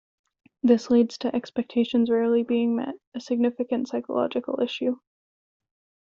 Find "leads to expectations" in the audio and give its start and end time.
0.89-2.09